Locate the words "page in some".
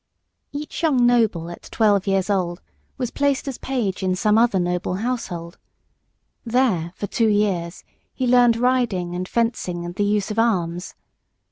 3.59-4.35